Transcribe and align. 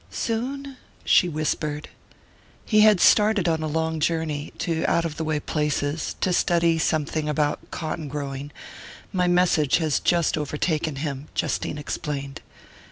"Soon?" 0.09 0.77
she 1.05 1.29
whispered. 1.29 1.87
"He 2.65 2.79
had 2.81 2.99
started 2.99 3.47
on 3.47 3.61
a 3.61 3.67
long 3.67 3.99
journey 3.99 4.51
to 4.57 4.83
out 4.87 5.05
of 5.05 5.17
the 5.17 5.23
way 5.23 5.39
places 5.39 6.15
to 6.21 6.33
study 6.33 6.79
something 6.79 7.29
about 7.29 7.69
cotton 7.69 8.07
growing 8.07 8.51
my 9.13 9.27
message 9.27 9.77
has 9.77 9.99
just 9.99 10.39
overtaken 10.39 10.95
him," 10.95 11.27
Justine 11.35 11.77
explained. 11.77 12.41